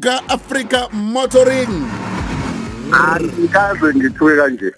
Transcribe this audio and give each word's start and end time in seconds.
payipi 0.00 0.08
vuka 0.08 0.20
Africa 0.28 0.88
Motoring 0.92 1.68
Angikaze 2.92 3.94
ngithuke 3.94 4.36
kanje. 4.36 4.72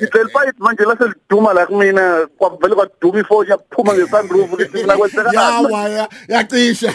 Ngicela 0.00 0.28
fight 0.32 0.58
manje 0.58 0.84
lase 0.84 1.04
liduma 1.08 1.52
la 1.54 1.66
kumina 1.66 2.26
kwavele 2.38 2.74
kwaduma 2.74 3.20
ifoni 3.20 3.50
yaphuma 3.50 3.94
ngesunroof 3.94 4.58
lithi 4.58 4.76
mina 4.82 4.96
kwenzeka 4.96 5.30
yawa 5.32 5.88
ya- 5.88 6.08
yacisha 6.28 6.92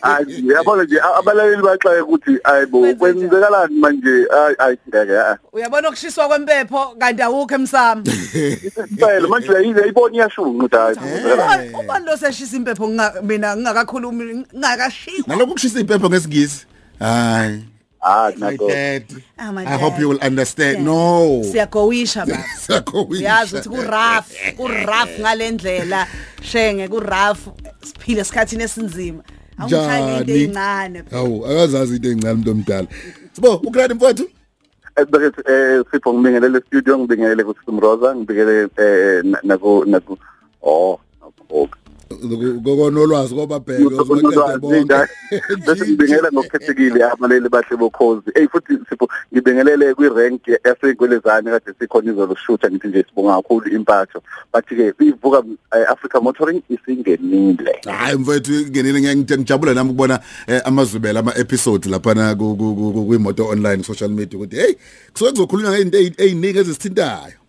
Hayi 0.00 0.48
yabona 0.48 0.84
nje 0.84 1.00
abalaleli 1.18 1.62
baxaye 1.62 2.00
ukuthi 2.00 2.38
ayibo 2.44 2.80
Kwenze 2.80 2.98
kwenzekalani 2.98 3.74
manje? 3.80 4.26
Ayi 4.30 4.54
ayi 4.58 4.76
ngeke 4.88 5.18
ah. 5.18 5.38
uyabona 5.52 5.88
ukushiswa 5.88 6.28
kwempepho 6.28 6.96
kanti 6.98 7.22
awukho 7.22 7.54
emsamo. 7.54 8.02
Isipele 8.66 9.26
manje 9.28 9.48
uyayize 9.48 9.88
iboni 9.88 10.16
iyashunqa 10.16 10.64
ukuthi 10.64 10.76
hayi. 10.76 10.96
Ubani- 11.34 11.80
ubani 11.80 12.06
lo 12.06 12.16
seshisa 12.16 12.56
impepho? 12.56 12.88
Nginga- 12.88 13.22
mina 13.22 13.56
ngingakakhulumi 13.56 14.24
ngingakashiwa 14.54 15.24
nalokhu 15.26 15.52
kushisa 15.52 15.80
impepho 15.80 16.08
ngesingisi? 16.08 16.66
Hayi. 16.98 17.64
Ah 18.02 18.32
my 18.36 18.56
nako. 18.56 18.68
dad. 18.68 19.04
Ah, 19.38 19.52
my 19.52 19.62
i 19.66 19.76
hope 19.76 19.92
dad. 19.92 20.00
you 20.00 20.08
will 20.08 20.18
understand. 20.24 20.76
Yeah. 20.78 20.84
no. 20.84 21.42
Siyagowisha 21.44 22.26
baba. 22.26 22.44
Sakho 22.66 23.02
uyazi 23.02 23.56
ukuthi 23.56 23.68
kuraf 23.68 24.26
kuraf 24.56 25.08
ngalendlela 25.20 26.06
shenge 26.42 26.88
kuraf 26.88 27.38
siphile 27.84 28.20
esikhathini 28.20 28.64
esinzima. 28.64 29.22
Awungishaye 29.60 30.02
ngento 30.04 30.32
ezincane 30.32 30.98
hawu 31.10 31.46
akazazi 31.46 31.96
into 31.96 32.08
encane 32.10 32.32
umuntu 32.34 32.50
omdala. 32.50 32.88
Sibo 33.32 33.50
ugrad 33.66 33.92
mfowethu? 33.94 34.24
Esibeke 34.96 35.28
eh 35.52 35.82
sipho 35.90 36.14
ngibingelele 36.14 36.60
studio 36.66 36.98
ngibingelele 36.98 37.42
ku 37.44 37.54
Simroza 37.64 38.08
ngibingelele 38.16 38.68
eh 38.76 39.22
naku 39.42 39.84
naku 39.86 40.18
oh 40.62 40.98
okay. 41.50 41.79
Kokonolwazi 42.64 43.34
kwababheke 43.34 43.84
uzobaqeda 43.84 44.58
bonke. 44.58 44.94
bese 45.66 45.84
ngibingelela 45.86 46.30
ngokukhethekile 46.32 47.04
abaleli 47.04 47.48
bahle 47.48 47.76
bokhozi. 47.76 48.30
Hey 48.34 48.46
futhi 48.48 48.78
sipho 48.88 49.08
ngibingelele 49.32 49.94
kwi 49.94 50.08
rank 50.08 50.42
yasekwelezane 50.64 51.50
kade 51.50 51.72
sikhona 51.78 52.12
izolo 52.12 52.34
shooter 52.34 52.70
ngithi 52.70 52.88
nje 52.88 53.04
sibonga 53.08 53.36
kakhulu 53.36 53.70
impatho. 53.70 54.22
Bathi 54.52 54.76
ke 54.76 54.92
ivuka 55.04 55.42
eh, 55.76 55.86
Africa 55.90 56.20
Motoring 56.22 56.62
isingenile. 56.68 57.80
Hayi 57.86 58.16
mfowethu 58.18 58.52
ngenile 58.52 59.00
ngiyangithe 59.00 59.36
ngijabula 59.38 59.74
nami 59.74 59.90
ukubona 59.90 60.20
eh, 60.46 60.60
amazwibela 60.64 61.20
ama 61.20 61.34
episodes 61.38 61.90
lapha 61.90 62.34
ku 62.36 62.56
ku- 62.56 62.74
ku- 62.74 63.06
kwimoto 63.06 63.46
online 63.48 63.82
social 63.82 64.10
media 64.10 64.38
ukuthi 64.38 64.56
hey 64.56 64.74
kusuke 65.12 65.30
kuzokhulunywa 65.30 65.72
ngeinto 65.72 65.98
eziningi 65.98 66.58
ezisithintayo. 66.58 67.39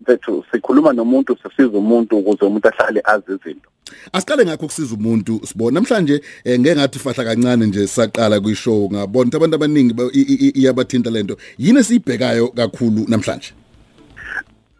Mfethu 0.00 0.44
sikhuluma 0.52 0.92
nomuntu 0.92 1.36
sisiza 1.42 1.78
umuntu 1.78 2.18
ukuze 2.18 2.44
umuntu 2.44 2.68
ahlale 2.68 3.00
azi 3.04 3.24
izinto. 3.40 3.68
Asiqale 4.12 4.44
ngakho 4.44 4.66
kusiza 4.66 4.94
umuntu 4.94 5.40
sibona. 5.46 5.74
Namhlanje 5.80 6.20
eh, 6.44 6.60
ngeke 6.60 6.76
ngathi 6.76 6.98
fahla 6.98 7.24
kancane 7.24 7.66
nje 7.66 7.86
saqala 7.86 8.40
kwishow 8.40 8.88
ngabona 8.92 9.24
ukuthi 9.28 9.36
abantu 9.36 9.54
abaningi 9.56 9.94
ba- 9.94 10.10
i- 10.12 10.20
i- 10.32 10.40
i- 10.48 10.54
iyabathinta 10.60 11.10
lento 11.10 11.36
yini 11.58 11.78
esiyibhekayo 11.78 12.48
kakhulu 12.48 13.04
namhlanje? 13.08 13.52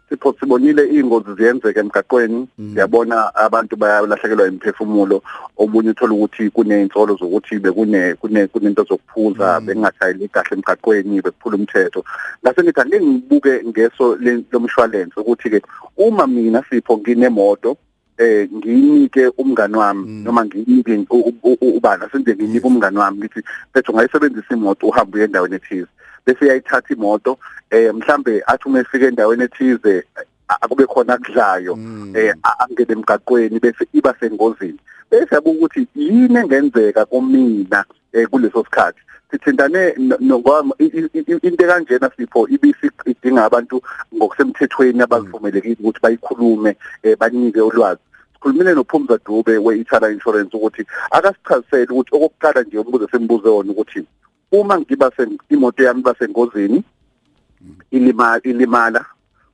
Sipho 0.09 0.35
sibonile 0.39 0.87
ingozi 0.89 1.35
ziyenzeka 1.37 1.79
emgaqweni. 1.79 2.47
Siyabona 2.73 3.35
abantu 3.35 3.75
bayalahlekelwa 3.75 4.47
imphefumulo. 4.47 5.21
Omunye 5.57 5.89
uthola 5.89 6.13
ukuthi 6.13 6.49
kuney'nsolo 6.49 7.15
zokuthi 7.19 7.59
bekune 7.59 8.15
kune 8.15 8.47
kunento 8.47 8.83
zokuphuza 8.83 9.59
bengathayeli 9.59 10.27
kahle 10.29 10.53
emgaqweni 10.57 11.21
bephula 11.21 11.55
umthetho. 11.57 12.03
Ngase 12.43 12.63
ngithi 12.63 12.81
ake 12.81 13.01
ngibuke 13.01 13.63
ngeso 13.67 14.15
le- 14.15 14.43
lomshwalense 14.51 15.19
ukuthi 15.19 15.49
ke 15.49 15.61
uma 15.97 16.27
mina 16.27 16.63
sipho 16.69 16.97
nginemoto 16.97 17.77
eh 18.17 18.49
ngiyinike 18.51 19.27
umngani 19.37 19.75
wami 19.77 20.23
noma 20.23 20.45
ngiyinike 20.45 21.05
ubani 21.61 22.03
senze 22.11 22.33
ngiyinike 22.35 22.67
umngani 22.67 22.97
wami 22.97 23.17
ngithi 23.17 23.41
bethu 23.73 23.93
ngayisebenzisa 23.93 24.53
imoto 24.55 24.87
uhamba 24.87 25.15
uye 25.17 25.25
endaweni 25.25 25.55
ethize. 25.55 25.87
Bese 26.27 26.45
yayithatha 26.47 26.93
imoto 26.93 27.37
eh 27.71 27.93
mhlambe 27.93 28.43
athi 28.47 28.67
uma 28.67 28.79
efika 28.79 29.07
endaweni 29.07 29.43
ethize 29.43 30.03
akube 30.47 30.85
khona 30.85 31.13
akudlayo 31.15 31.73
eh 32.15 32.33
a- 32.43 32.59
angene 32.63 32.93
emgaqweni 32.93 33.59
bese 33.59 33.87
iba 33.93 34.13
sengozini. 34.19 34.79
Bese 35.11 35.35
yabuka 35.35 35.57
ukuthi 35.57 35.87
yini 35.95 36.35
engenzeka 36.39 37.05
kumina 37.05 37.85
eh 38.13 38.27
kuleso 38.27 38.63
sikhathi. 38.63 38.99
Sithintane 39.31 39.93
no- 39.97 40.17
no- 40.19 40.39
ngoba 40.39 40.75
i- 40.79 40.85
i- 40.99 41.09
i- 41.13 41.39
into 41.47 41.63
kanjena 41.67 42.09
sipho 42.17 42.47
ibisi 42.47 42.87
idinga 43.05 43.45
abantu 43.45 43.81
ngokusemthethweni 44.15 45.01
abavumelekile 45.03 45.75
ukuthi 45.79 45.99
bayikhulume 46.01 46.75
eh 47.03 47.15
banike 47.19 47.61
ulwazi. 47.61 47.99
Sikhulumile 48.33 48.73
nophumza 48.73 49.17
Dube 49.25 49.57
we-Ithala 49.57 50.11
Insurance 50.11 50.55
ukuthi 50.57 50.85
akasichazisele 51.11 51.91
ukuthi 51.91 52.15
okokuqala 52.15 52.63
nje 52.63 52.77
umbuzo 52.79 53.07
sembuzo 53.11 53.55
wona 53.55 53.71
ukuthi 53.71 54.05
uma 54.51 54.79
ngiba 54.79 55.11
imoto 55.49 55.83
yami 55.83 56.01
basengozini 56.01 56.83
ilimala 57.91 58.41
ilimala 58.43 59.05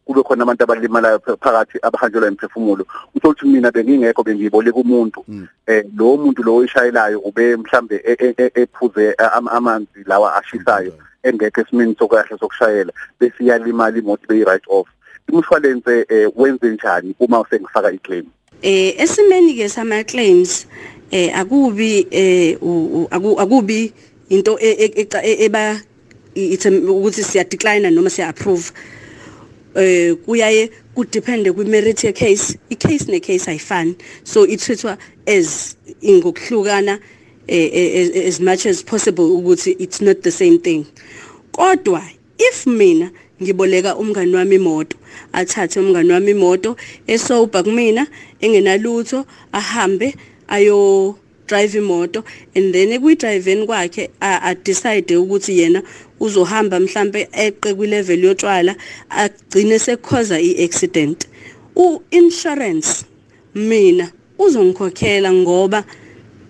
kube 0.06 0.24
khona 0.24 0.44
abantu 0.44 0.64
abalimalayo 0.64 1.20
pha- 1.20 1.38
phakathi 1.38 1.80
abahanjelwa 1.82 2.28
imphefumulo 2.28 2.86
uthothi 3.16 3.48
mina 3.48 3.72
bengingekho 3.72 4.24
bengiyiboleka 4.24 4.78
umuntu 4.78 5.26
eh 5.68 5.84
lo 5.98 6.18
muntu 6.18 6.44
lo 6.44 6.56
oyishayelayo 6.56 7.20
ube 7.20 7.56
mhlambe 7.58 7.96
e- 8.06 8.18
e- 8.20 8.36
e- 8.38 8.52
ephuze 8.62 9.14
am- 9.14 9.48
amanzi 9.48 10.04
lawa 10.06 10.36
ashisayo 10.36 10.94
engekho 11.24 11.62
esimeni 11.62 11.96
sokuyahle 12.00 12.38
sokushayela 12.38 12.92
bese 13.20 13.44
iyalimala 13.44 13.98
imoto 13.98 14.28
beyi 14.28 14.44
right 14.46 14.64
off. 14.68 14.88
Umshwalense 15.32 16.06
eh, 16.10 16.30
wenze 16.36 16.70
njani 16.70 17.16
uma 17.20 17.40
usengifaka 17.40 17.92
iclaim? 17.92 18.26
Eh 18.62 19.00
esimeni 19.00 19.56
ke 19.56 19.70
sama 19.70 20.04
claims 20.04 20.68
eh 21.12 21.32
akubi 21.40 22.08
eh 22.12 22.58
akubi 23.40 23.94
into 24.30 24.58
e- 24.60 24.76
e- 24.86 25.08
e- 25.24 25.46
eba 25.46 25.82
ukuthi 26.36 27.24
siya 27.24 27.44
decline 27.50 27.90
noma 27.92 28.10
siya 28.10 28.30
approve 28.30 28.72
eh 29.76 30.16
kuyaye 30.26 30.70
ku 30.96 31.04
depend 31.04 31.48
kwi 31.54 31.66
merit 31.66 32.04
ye 32.04 32.12
case 32.14 32.58
i 32.70 32.76
case 32.76 33.08
ne 33.08 33.20
case 33.20 33.46
ayifani. 33.46 33.96
So 34.24 34.46
ithethwa 34.46 34.98
as 35.28 35.76
ingokuhlukana 36.02 37.00
eh, 37.48 37.70
eh, 37.74 38.28
as, 38.28 38.40
much 38.40 38.66
as 38.66 38.84
possible 38.84 39.30
ukuthi 39.30 39.76
it's 39.80 40.02
not 40.02 40.22
the 40.22 40.32
same 40.32 40.60
thing. 40.60 40.86
Kodwa 41.54 42.02
if 42.38 42.68
mina 42.68 43.12
ngiboleka 43.42 43.96
umngani 43.96 44.36
wami 44.36 44.56
imoto 44.56 44.98
athathe 45.34 45.80
umngani 45.80 46.12
wami 46.12 46.32
imoto 46.32 46.78
esoba 47.08 47.64
kumina 47.64 48.08
engenalutho 48.42 49.26
ahambe 49.52 50.16
ayo 50.48 51.18
drive 51.48 51.78
imoto 51.78 52.24
and 52.56 52.74
then 52.74 52.90
ekuyidriveni 52.92 53.66
kwakhe 53.66 54.10
a 54.22 54.40
a 54.50 54.56
decide 54.56 55.16
ukuthi 55.16 55.60
yena 55.60 55.84
uzohamba 56.20 56.80
mhlambe 56.80 57.28
eqe 57.32 57.74
kwi 57.74 57.88
level 57.88 58.24
yotshwala 58.24 58.76
agcine 59.10 59.80
sekhoza 59.80 60.40
iaccident. 60.40 61.28
U 61.76 62.02
insurance 62.12 63.06
mina 63.56 64.12
uzongikhokhela 64.40 65.34
ngoba 65.34 65.84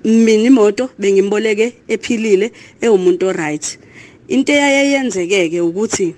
mina 0.04 0.44
imoto 0.44 0.90
bengimboleke 1.00 1.74
ephilile 1.88 2.52
ewumuntu 2.82 3.28
oright. 3.28 3.80
Into 4.28 4.54
eyayenzekeke 4.54 5.62
ukuthi 5.62 6.16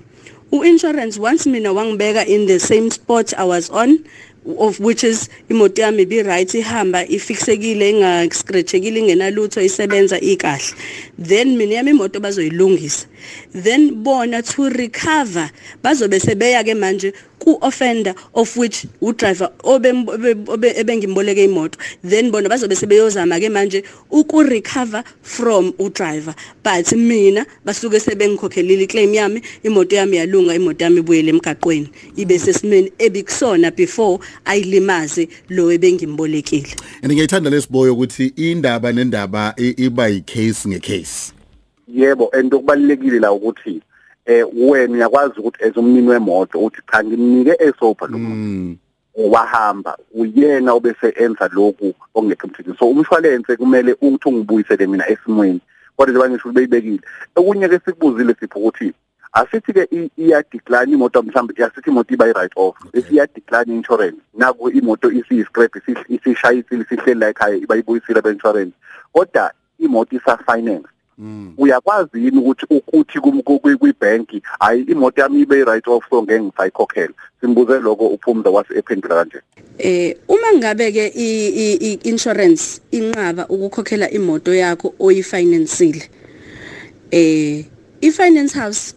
u-insurance 0.52 1.18
once 1.18 1.46
mina 1.46 1.72
wangibeka 1.72 2.26
in 2.26 2.46
the 2.46 2.58
same 2.58 2.90
spot 2.90 3.34
i 3.36 3.44
was 3.44 3.68
on 3.70 3.98
of 4.58 4.80
which 4.80 5.04
is 5.04 5.28
imoto 5.50 5.82
yami 5.82 6.08
bi 6.08 6.22
right 6.22 6.48
ihamba 6.54 7.06
ifixekile 7.06 7.90
ingascratchekile 7.90 9.00
ingenalutho 9.00 9.60
isebenza 9.60 10.20
ikahle. 10.20 10.74
Then 11.18 11.56
mina 11.56 11.74
yami 11.74 11.90
imoto 11.90 12.20
bazoyilungisa. 12.20 13.06
Then 13.52 14.02
bona 14.02 14.42
to 14.42 14.68
recover 14.70 15.50
bazobe 15.82 16.20
sebeya 16.20 16.62
ke 16.64 16.74
manje 16.74 17.12
ku 17.38 17.58
offender 17.62 18.14
of 18.34 18.56
which 18.56 18.86
u 19.00 19.12
driver 19.12 19.50
obengimboleke 19.64 21.44
imoto. 21.44 21.78
Then 22.02 22.30
bona 22.30 22.48
bazobe 22.48 22.74
sebeyozama 22.76 23.38
ke 23.40 23.48
manje 23.50 23.84
uku 24.10 24.42
recover 24.42 25.04
from 25.22 25.72
u 25.78 25.88
driver 25.90 26.34
but 26.62 26.92
mina 26.92 27.46
basuke 27.64 28.00
sebengikhokhelile 28.00 28.82
iclaim 28.86 29.14
yami 29.14 29.42
imoto 29.64 29.96
yami 29.96 30.16
yalunga 30.16 30.54
imoto 30.54 30.84
yami 30.84 30.98
ibuyele 31.02 31.30
emgaqweni. 31.32 31.88
Ibe 32.16 32.38
sesimeni 32.38 32.92
ebikusona 32.98 33.70
before 33.76 34.18
ayilimaze 34.44 35.28
lo 35.48 35.70
ebengimbolekile. 35.72 36.74
And 37.02 37.12
ngiyithanda 37.12 37.50
lesiboyo 37.50 37.92
ukuthi 37.94 38.32
indaba 38.36 38.92
nendaba 38.92 39.54
i- 39.58 39.74
iba 39.76 40.08
yicase 40.08 40.68
ngecase. 40.68 41.32
Yebo 41.88 42.30
and 42.32 42.54
okubalekile 42.54 43.18
la 43.18 43.32
ukuthi 43.32 43.82
eh 44.26 44.46
wena 44.54 44.94
uyakwazi 44.94 45.40
ukuthi 45.40 45.64
as 45.64 45.76
umnini 45.76 46.08
wemoto 46.08 46.58
uthi 46.58 46.82
cha 46.92 47.04
ngimnike 47.04 47.56
esopa 47.58 48.06
lo 48.06 48.18
muntu 48.18 48.78
wahamba 49.16 49.98
uyena 50.14 50.72
obese 50.72 51.14
enza 51.16 51.48
lokhu 51.52 51.94
ongekho 52.14 52.46
emthethweni. 52.46 52.78
So 52.78 52.88
umshwalense 52.88 53.56
kumele 53.56 53.92
ukuthi 53.92 54.28
ungibuyisele 54.28 54.86
mina 54.86 55.08
esimweni 55.08 55.60
kodwa 55.96 56.10
njengoba 56.10 56.30
ngisho 56.30 56.52
beyibekile. 56.52 57.00
Okunye 57.36 57.68
ke 57.68 57.78
sikubuzile 57.84 58.34
sipho 58.40 58.58
ukuthi 58.58 58.92
asithi 59.32 59.72
ke 59.72 60.10
iya 60.16 60.42
decline 60.52 60.92
imoto 60.92 61.22
mhlawumbe 61.22 61.64
asithi 61.64 61.90
imoto 61.90 62.14
iba 62.14 62.26
i 62.26 62.32
write 62.32 62.52
off 62.56 62.76
isiya 62.92 63.26
decline 63.34 63.74
insurance 63.74 64.16
naku 64.34 64.70
imoto 64.70 65.10
isi 65.10 65.44
scrap 65.44 65.76
isishayisile 66.08 66.84
sihleli 66.84 67.20
la 67.20 67.28
ekhaya 67.28 67.56
iba 67.56 67.76
ibuyisile 67.76 68.22
be 68.22 68.30
insurance 68.30 68.72
kodwa 69.12 69.52
imoto 69.78 70.16
isa 70.16 70.36
finance 70.36 70.88
uyakwazi 71.58 72.24
yini 72.24 72.38
ukuthi 72.38 72.66
ukuthi 72.70 73.20
kwibank 73.20 74.28
hayi 74.60 74.82
imoto 74.82 75.20
yami 75.20 75.40
ibe 75.40 75.64
right 75.64 75.88
off 75.88 76.04
so 76.10 76.22
ngeke 76.22 76.40
ngisayikhokhela? 76.40 77.14
Simbuze 77.40 77.78
lokho 77.80 78.06
uphumza 78.06 78.50
wase 78.50 78.78
ephendula 78.78 79.14
kanje. 79.14 79.40
Eh 79.78 80.16
uma 80.28 80.52
ngabe 80.54 80.92
ke 80.92 81.12
i 81.14 81.98
insurance 82.04 82.80
inqaba 82.90 83.48
ukukhokhela 83.48 84.10
imoto 84.10 84.54
yakho 84.54 84.94
oyifinanceile 84.98 86.10
eh 87.10 87.64
i 88.00 88.10
finance 88.10 88.54
house 88.54 88.94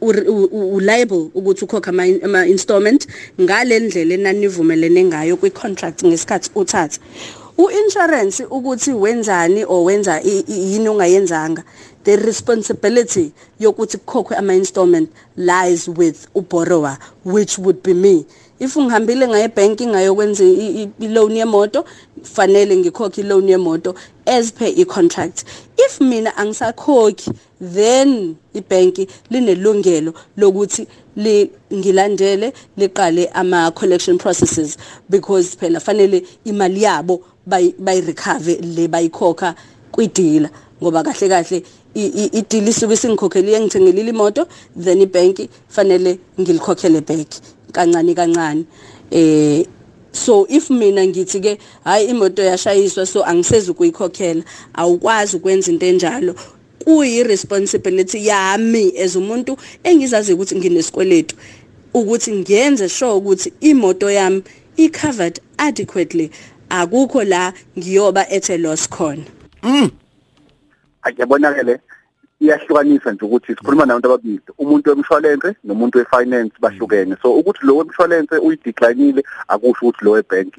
u 0.00 0.80
liable 0.80 1.30
ukuthi 1.34 1.64
ukhokha 1.64 1.90
ama 1.90 2.46
installment 2.46 3.06
ngalendlela 3.40 4.14
enanivumelene 4.14 5.04
ngayo 5.04 5.36
kwi 5.36 5.50
contract 5.50 6.04
ngesikhathi 6.04 6.50
uthatha 6.54 7.00
uinsurance 7.58 8.44
ukuthi 8.44 8.92
wenzani 8.92 9.64
or 9.64 9.84
wenza 9.84 10.20
yini 10.48 10.88
ongayenzanga? 10.88 11.62
The 12.04 12.16
responsibility 12.16 13.32
yokuthi 13.60 13.98
kukhokhwe 13.98 14.36
ama 14.36 14.54
installment 14.54 15.10
lies 15.36 15.88
with 15.88 16.26
uborrower 16.34 16.98
which 17.24 17.58
would 17.58 17.82
be 17.82 17.94
me. 17.94 18.26
If 18.60 18.74
ngihambile 18.76 19.28
ngaye 19.28 19.48
bank 19.54 19.80
ngayokwenza 19.80 20.44
i-loan 21.00 21.36
yemoto 21.36 21.84
fanele 22.22 22.76
ngikhokhe 22.76 23.20
i-loan 23.20 23.48
yemoto 23.48 23.94
as 24.26 24.50
per 24.52 24.68
i-contract. 24.68 25.44
If 25.76 26.00
mina 26.00 26.30
angisakhokhi 26.36 27.36
then 27.60 28.36
ibank 28.54 29.08
linelungelo 29.30 30.14
lokuthi 30.36 30.86
li 31.16 31.50
ngilandele 31.72 32.52
liqale 32.76 33.30
ama 33.32 33.70
collection 33.70 34.18
processes 34.18 34.76
because 35.10 35.56
phela 35.56 35.80
fanele 35.80 36.26
imali 36.44 36.82
yabo 36.82 37.22
bayirecover 37.46 38.60
le 38.60 38.88
bayikhokha 38.88 39.54
kwidila 39.92 40.50
ngoba 40.82 41.02
kahle 41.02 41.28
kahle 41.28 41.62
idili 41.94 42.70
isuke 42.70 42.96
singikhokheliye 42.96 43.60
ngithengelile 43.60 44.10
imoto 44.10 44.46
then 44.76 45.00
ibank 45.00 45.48
fanele 45.68 46.18
ngilikhokhele 46.40 47.00
back 47.00 47.28
kancane 47.72 48.14
kancane. 48.14 48.64
Eh 49.10 49.64
so 50.12 50.46
if 50.48 50.70
mina 50.70 51.06
ngithi 51.06 51.40
ke 51.40 51.58
hayi 51.84 52.08
imoto 52.10 52.42
yashayiswa 52.42 53.06
so 53.06 53.24
angisezi 53.24 53.70
ukuyikhokhela 53.70 54.42
awukwazi 54.74 55.36
ukwenza 55.36 55.72
into 55.72 55.86
enjalo. 55.86 56.34
Kuyi 56.84 57.22
responsibility 57.24 58.26
yami 58.26 58.92
as 58.98 59.16
umuntu 59.16 59.58
engizazi 59.84 60.32
ukuthi 60.32 60.56
nginesikweletu 60.56 61.36
ukuthi 61.94 62.32
ngiyenze 62.32 62.88
sure 62.88 63.12
ukuthi 63.12 63.52
imoto 63.60 64.10
yami 64.10 64.42
i 64.76 64.88
covered 64.88 65.40
adequately. 65.58 66.30
Akukho 66.70 67.24
la 67.24 67.52
ngiyoba 67.78 68.30
ethe 68.30 68.58
loss 68.58 68.88
khona. 68.88 69.24
Mm. 69.62 69.90
Akuyabonakele 71.02 71.80
iyahlukanisa 72.40 73.12
nje 73.12 73.24
ukuthi 73.24 73.46
sikhuluma 73.46 73.86
nabantu 73.86 74.06
ababili 74.08 74.40
umuntu 74.58 74.90
wemshwalense 74.90 75.56
nomuntu 75.64 75.98
wefinance 75.98 76.54
bahlukene. 76.60 77.16
So 77.22 77.34
ukuthi 77.34 77.66
lo 77.66 77.76
wemshwalense 77.76 78.36
uyideclineile 78.38 79.22
akusho 79.48 79.86
ukuthi 79.86 80.04
lo 80.04 80.10
webank 80.10 80.52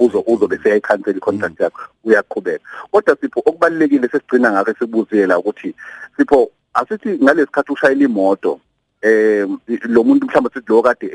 uzo 0.00 0.24
uzobe 0.26 0.58
seyayicancel 0.62 1.16
icontract 1.16 1.60
yakho 1.60 1.82
uyaqhubeka. 2.04 2.64
Kodwa 2.90 3.16
sipho 3.20 3.40
okubalekile 3.40 4.08
sesigcina 4.08 4.52
ngake 4.52 4.74
sibuziye 4.78 5.26
la 5.26 5.38
ukuthi 5.38 5.74
sipho 6.16 6.50
asithi 6.74 7.18
ngalesikhathi 7.22 7.72
ushayela 7.72 8.04
imoto 8.04 8.60
eh 9.02 9.46
lo 9.82 10.04
muntu 10.04 10.26
mhlawumbe 10.26 10.50
sithi 10.54 10.72
lo 10.72 10.82
kade 10.82 11.06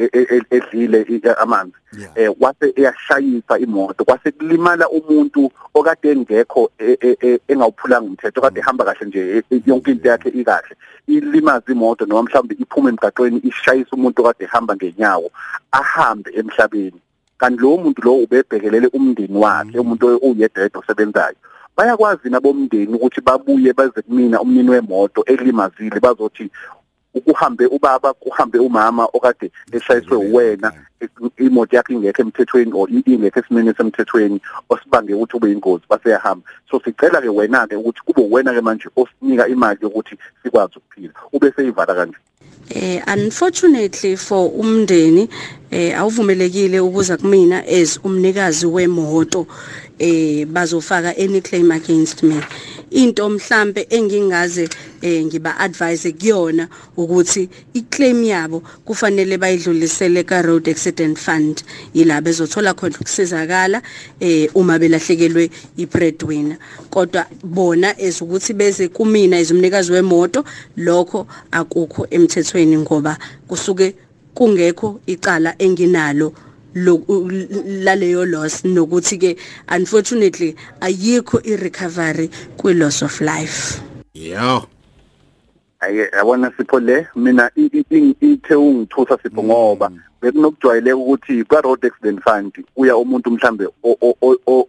edlile 0.52 1.34
amanzi 1.38 1.74
eh 2.16 2.32
wase 2.40 2.74
eyashayisa 2.76 3.60
imoto 3.60 4.06
kwase 4.06 4.32
kulimala 4.32 4.90
umuntu 4.90 5.52
okade 5.74 6.12
engekho 6.12 6.72
engawuphulanga 7.48 8.08
umthetho 8.08 8.42
kade 8.42 8.60
ehamba 8.60 8.86
kahle 8.86 9.06
nje 9.08 9.44
yonke 9.66 9.92
into 9.92 10.08
yakhe 10.08 10.30
ikahle 10.30 10.76
ilimaza 11.08 11.72
imoto 11.72 12.06
noma 12.06 12.24
mhlawumbe 12.24 12.56
iphuma 12.60 12.90
emgaqweni 12.90 13.40
ishayisa 13.44 13.96
umuntu 13.96 14.22
okade 14.22 14.44
ehamba 14.44 14.76
ngenyawo 14.76 15.32
ahambe 15.72 16.32
emhlabeni. 16.36 17.00
Kanti 17.38 17.62
lo 17.62 17.78
muntu 17.78 18.02
lo 18.02 18.14
ubebhekelele 18.24 18.88
umndeni 18.94 19.38
wakhe 19.38 19.80
umuntu 19.80 20.18
uyedwa 20.18 20.70
osebenzayo. 20.80 21.36
Bayakwazi 21.78 22.30
nabomndeni 22.30 22.94
ukuthi 22.96 23.22
babuye 23.22 23.74
baze 23.74 24.02
kumina 24.02 24.42
umnini 24.42 24.70
wemoto 24.70 25.24
elimazile 25.26 26.00
bazothi 26.00 26.52
ukuhambe 27.14 27.66
ubaba 27.66 28.14
kuhambe 28.14 28.60
umama 28.60 29.08
okade 29.14 29.52
eshayiswe 29.72 30.18
uwena 30.18 30.72
imoto 31.38 31.76
yakhe 31.76 31.94
ingekho 31.94 32.22
emthethweni 32.22 32.72
or 32.74 32.90
ingekho 32.90 33.40
esimeni 33.40 33.74
semthethweni 33.74 34.42
osibange 34.70 35.14
ukuthi 35.14 35.38
ube 35.38 35.52
ingozi 35.52 35.84
baseyahamba 35.90 36.46
so 36.70 36.80
sicela 36.80 37.22
ke 37.22 37.30
wena 37.30 37.68
ke 37.68 37.76
ukuthi 37.76 38.02
kube 38.06 38.28
wena 38.32 38.54
ke 38.54 38.62
manje 38.62 38.90
osinika 38.96 39.48
imali 39.48 39.80
yokuthi 39.82 40.16
sikwazi 40.44 40.74
ukuphila. 40.78 41.14
Ube 41.34 41.52
seyivala 41.56 41.96
kanje 41.96 42.18
eh 42.70 43.02
unfortunately 43.08 44.16
for 44.16 44.50
umndeni 44.50 45.30
eh 45.72 46.00
awuvumelekile 46.00 46.80
ukuza 46.80 47.18
kumina 47.18 47.64
as 47.68 48.00
umnikazi 48.04 48.68
wemoto 48.68 49.48
eh 50.00 50.46
bazofaka 50.46 51.18
any 51.18 51.42
claim 51.42 51.72
against 51.72 52.24
me. 52.24 52.42
Into 52.92 53.30
mhlambe 53.30 53.88
engingaze 53.90 54.70
eh 55.02 55.26
ngiba 55.26 55.58
advise 55.60 56.12
kuyona 56.12 56.68
ukuthi 56.98 57.50
iclaim 57.74 58.24
yabo 58.24 58.64
kufanele 58.86 59.38
bayidlulisele 59.38 60.24
ka 60.24 60.42
road 60.42 60.70
accident 60.70 61.18
fund. 61.18 61.64
Yila 61.94 62.22
bezothola 62.22 62.74
khona 62.74 62.96
ukusizakala 62.96 63.82
eh 64.20 64.50
uma 64.56 64.80
belahlekelwe 64.80 65.50
i 65.78 65.86
breadwinner 65.86 66.58
kodwa 66.90 67.26
bona 67.44 68.00
ezukuthi 68.00 68.54
beze 68.54 68.88
kumina 68.88 69.40
izumnikazi 69.40 69.92
wemoto 69.92 70.44
lokho 70.78 71.28
akukho 71.52 72.08
emthethweni 72.10 72.78
ngoba 72.78 73.18
kusuke 73.48 73.96
kungekho 74.34 75.00
icala 75.06 75.56
enginalo 75.58 76.34
laleyo 76.74 78.26
loss 78.26 78.66
nokuthi 78.66 79.18
ke 79.18 79.38
unfortunately 79.70 80.56
ayikho 80.82 81.42
i-recovery 81.44 82.30
kwi-loss 82.58 83.02
of 83.02 83.22
life. 83.22 83.82
Yeah 84.14 84.66
ayi 85.82 86.08
yabona 86.14 86.52
sipho 86.58 86.80
le? 86.80 87.08
Mina 87.16 87.52
ithe 87.56 88.56
ungithusa 88.56 89.18
sipho 89.24 89.44
ngoba 89.44 89.92
bekunokujwayeleka 90.22 90.98
ukuthi 90.98 91.44
kwa 91.44 91.62
road 91.62 91.86
accident 91.86 92.22
fund 92.22 92.66
uya 92.76 92.98
umuntu 92.98 93.32
mhlambe 93.32 93.68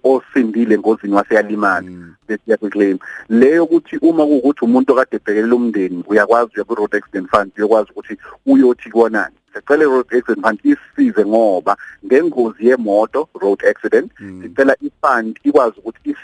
osindile 0.05 0.79
ngozini 0.79 1.15
waseyalimala 1.15 1.91
bese 2.29 2.43
yakuyiclaim 2.47 2.99
leyo 3.29 3.65
ukuthi 3.65 3.97
uma 3.97 4.27
kuukuthi 4.27 4.65
umuntu 4.65 4.93
okade 4.93 5.17
ebhekelela 5.17 5.55
umndeni 5.55 6.05
uyakwazi 6.07 6.53
uya 6.55 6.65
ku 6.65 6.75
road 6.75 6.97
accident 6.97 7.31
fund 7.31 7.53
uyakwazi 7.57 7.91
ukuthi 7.91 8.17
uyothi 8.47 8.91
konani 8.91 9.37
sicela 9.55 9.85
road 9.85 10.07
accident 10.11 10.43
fund 10.43 10.61
isize 10.65 11.25
ngoba 11.27 11.77
ngengozi 12.07 12.67
yemoto 12.67 13.29
road 13.35 13.65
accident. 13.67 14.13
Sicela 14.43 14.77
ifund 14.81 15.39
ikwazi 15.45 15.79
ukuthi 15.79 16.17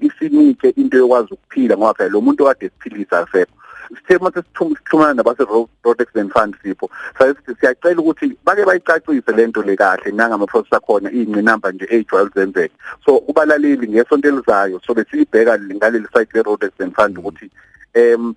isinike 0.00 0.68
into 0.76 0.96
yokwazi 0.98 1.34
ukuphila 1.34 1.76
ngoba 1.76 1.94
phela 1.94 2.10
lo 2.10 2.20
muntu 2.20 2.44
okade 2.44 2.66
esiphilisa 2.66 3.18
asekho. 3.18 3.52
Sithe 3.90 4.18
mase 4.18 4.42
sithumana 4.42 5.14
nabase 5.14 5.44
road 5.84 6.00
accident 6.00 6.32
fund 6.32 6.54
sipho 6.62 6.90
sayithi 7.18 7.54
siyacela 7.60 8.00
ukuthi 8.00 8.36
bake 8.44 8.64
bayicacise 8.64 9.32
lento 9.32 9.62
le 9.62 9.76
kahle 9.76 10.12
nangama 10.12 10.46
process 10.46 10.72
akhona 10.72 11.10
ingcinamba 11.12 11.72
nje 11.72 11.86
ejwayele 11.90 12.30
zenzeke. 12.34 12.74
So 13.04 13.20
kubalaleli 13.20 13.88
ngesonto 13.88 14.28
elizayo 14.28 14.80
so 14.86 14.94
besiyibheka 14.94 15.58
ngaleli 15.58 16.06
site 16.12 16.34
le 16.34 16.42
road 16.42 16.64
accident 16.64 16.94
fund 16.94 17.18
ukuthi 17.18 17.50
em 17.94 18.34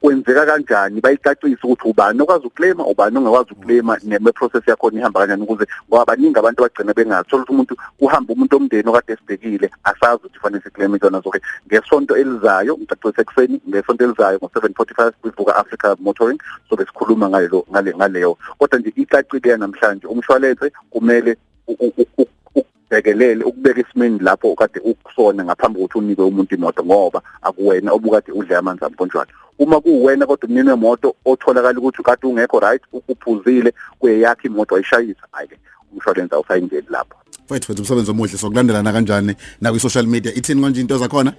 kwenzeka 0.00 0.46
kanjani? 0.46 1.00
Bayicacise 1.00 1.62
ukuthi 1.62 1.88
ubani 1.88 2.20
okwazi 2.22 2.46
ukuclaima 2.46 2.86
ubani 2.86 3.18
ongakwazi 3.18 3.52
ukuclaima 3.52 3.98
neme 4.04 4.32
process 4.32 4.68
yakhona 4.68 4.98
ihamba 4.98 5.20
kanjani 5.20 5.42
ukuze 5.42 5.66
ngoba 5.88 6.04
baningi 6.04 6.38
abantu 6.38 6.64
abagcina 6.64 6.94
bengathola 6.94 7.42
ukuthi 7.42 7.52
umuntu 7.52 7.76
uhamba 8.00 8.32
umuntu 8.32 8.56
omndeni 8.56 8.88
okade 8.88 9.12
esibhekile 9.12 9.70
asazi 9.84 10.16
ukuthi 10.16 10.38
fanele 10.38 10.62
siclaim 10.62 10.94
izona 10.96 11.20
zonke. 11.20 11.40
Ngesonto 11.66 12.16
elizayo 12.16 12.76
ngicacise 12.76 13.22
ekseni 13.22 13.60
ngesonto 13.68 14.04
elizayo 14.04 14.38
ngo745 14.38 15.12
kwivuka 15.20 15.56
Africa 15.56 15.96
Motoring 16.00 16.40
so 16.68 16.76
besikhuluma 16.76 17.28
ngalo 17.28 17.66
ngale 17.70 17.94
ngaleyo. 17.94 18.38
Kodwa 18.58 18.78
nje 18.78 18.92
icacile 18.96 19.56
namhlanje 19.56 20.06
umshwalense 20.06 20.72
kumele 20.90 21.36
ubhekelele 22.94 23.44
ukubeka 23.44 23.80
isimeni 23.80 24.18
lapho 24.18 24.52
ukade 24.52 24.80
ukusona 24.80 25.44
ngaphambi 25.44 25.78
kokuthi 25.80 25.98
unike 25.98 26.22
umuntu 26.22 26.54
imoto 26.54 26.84
ngoba 26.84 27.22
akuwena 27.42 27.92
obukade 27.92 28.32
udle 28.32 28.56
amanzi 28.56 28.84
amponjwana. 28.84 29.30
Uma 29.58 29.80
kuwena 29.80 30.26
kodwa 30.26 30.48
umnini 30.48 30.70
wemoto 30.70 31.14
otholakala 31.24 31.78
ukuthi 31.78 32.00
ukade 32.00 32.26
ungekho 32.26 32.60
right 32.60 32.82
ukuphuzile 32.92 33.74
kuyeyakhe 33.98 34.48
imoto 34.48 34.76
ayishayisa 34.76 35.26
ayike 35.32 35.58
umshwalense 35.92 36.34
awusayingeni 36.34 36.86
lapho. 36.90 37.16
Mfethu 37.44 37.72
mfethu 37.72 37.82
umsebenzi 37.82 38.10
omuhle 38.10 38.38
sokulandelana 38.38 38.92
kanjani 38.92 39.36
na 39.60 39.70
kwi 39.70 39.80
social 39.80 40.06
media? 40.06 40.34
Ithini 40.34 40.62
konje 40.62 40.80
into 40.80 40.98
zakhona? 40.98 41.32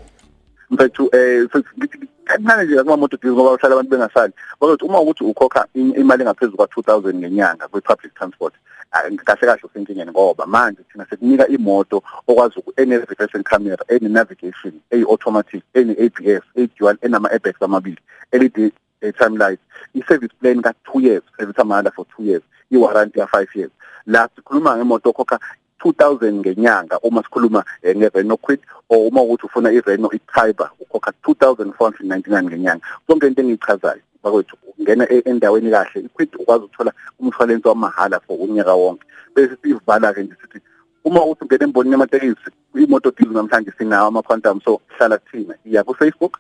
Mfethu 0.70 1.10
eh 1.14 1.48
ngithi 1.78 2.00
kancane 2.26 2.64
nje 2.64 2.84
kuma 2.84 2.98
motor 2.98 3.20
deals 3.20 3.36
ngoba 3.36 3.52
uhlala 3.52 3.76
abantu 3.76 3.92
bengasali. 3.92 4.34
Bazothi 4.62 4.86
uma 4.86 5.00
ukuthi 5.00 5.24
ukhokha 5.24 5.68
imali 5.74 6.24
engaphezulu 6.24 6.58
kwa 6.58 6.68
2000 6.68 7.14
ngenyanga 7.14 7.68
kwi 7.68 7.82
public 7.82 8.14
transport 8.14 8.54
kahle 8.92 9.46
kahle 9.48 9.62
usenkingeni 9.64 10.12
ngoba 10.12 10.46
manje 10.46 10.82
thina 10.92 11.06
sekunika 11.10 11.48
imoto 11.48 12.04
okwazi 12.28 12.64
ene 12.78 12.98
reverse 12.98 13.44
camera 13.44 13.86
ene 13.88 14.10
navigation 14.10 14.74
ey 14.92 15.04
automatic 15.04 15.64
ene 15.74 15.94
ABS 15.94 16.44
e-dual 16.56 16.98
enama 17.02 17.32
airbags 17.32 17.62
amabili 17.62 18.00
LED 18.32 18.72
time 19.14 19.38
light. 19.38 19.60
I-service 19.94 20.34
plan 20.40 20.62
ka 20.62 20.74
2 20.94 21.02
years 21.02 21.24
service 21.38 21.58
amahhala 21.58 21.94
for 21.94 22.06
2 22.18 22.26
years 22.26 22.44
i-warranty 22.72 23.20
ya 23.20 23.28
5 23.28 23.56
years. 23.56 23.72
La 24.06 24.30
sikhuluma 24.36 24.78
ngemoto 24.78 25.10
okhokha 25.10 25.40
2000 25.80 26.34
ngenyanga 26.42 27.00
uma 27.00 27.24
sikhuluma 27.24 27.64
eh, 27.82 27.96
nge-Renault 27.96 28.42
Kwid 28.42 28.60
or 28.90 29.08
uma 29.08 29.22
ukuthi 29.22 29.46
ufuna 29.46 29.72
i-Renault 29.72 30.14
i-Tiber 30.14 30.70
ukhokha 30.80 31.14
2499 31.24 32.44
ngenyanga. 32.44 32.86
Sonke 33.08 33.28
into 33.28 33.42
engiyichazayo. 33.42 34.02
Bakwethu 34.26 34.58
ungena 34.78 35.06
e-, 35.14 35.22
endaweni 35.26 35.72
kahle 35.72 36.02
i-Kwid 36.02 36.30
ukwazi 36.36 36.64
ukuthola 36.66 36.92
umshwalense 37.20 37.70
wamahhala 37.70 38.20
for 38.20 38.38
unyaka 38.42 38.74
wonke. 38.74 39.06
Bese 39.36 39.56
sivala 39.62 40.14
ke 40.14 40.24
nje 40.24 40.36
sithi 40.42 40.60
uma 41.06 41.26
uthi 41.26 41.44
ungena 41.44 41.64
embonini 41.64 41.92
yamatekisi 41.94 42.50
imoto 42.76 43.12
deal 43.12 43.32
namhlanje 43.32 43.72
sinawo 43.78 44.08
ama-quantum 44.08 44.62
so 44.62 44.82
hlala 44.98 45.18
kuthina 45.18 45.56
iya 45.66 45.84
ku-Facebook 45.84 46.40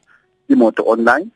imoto 0.50 0.84
online 0.86 1.28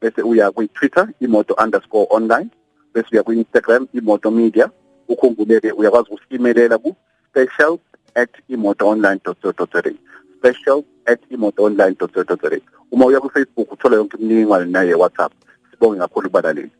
bese 0.00 0.22
uya 0.22 0.50
kwi-Twitter 0.50 1.08
imoto 1.20 1.54
underscore 1.54 2.06
online 2.10 2.50
bese 2.94 3.08
uya 3.12 3.22
kwi-Instagram 3.22 3.86
imoto 3.92 4.30
media. 4.30 4.70
Ukhumbuleke 5.08 5.72
uyakwazi 5.72 6.08
ukusimelela 6.10 6.78
ku 6.78 6.96
special 7.28 7.78
at 8.14 8.30
imotoonline.co.za 8.48 9.90
special 10.38 10.84
at 11.06 11.20
imotoonline.co.za 11.30 12.58
uma 12.92 13.06
uya 13.06 13.20
ku 13.20 13.28
Facebook 13.28 13.72
uthola 13.72 13.96
yonke 13.96 14.16
imininingwane 14.16 14.64
naye 14.70 14.94
WhatsApp 14.94 15.32
sibonge 15.74 15.98
kakhulu 15.98 16.30
balaleli 16.30 16.70